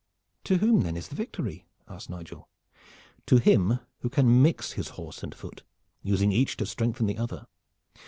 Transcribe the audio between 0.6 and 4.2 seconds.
then is the victory?" asked Nigel. "To him who